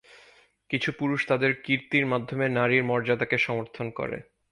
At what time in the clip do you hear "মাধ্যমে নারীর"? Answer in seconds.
2.05-2.83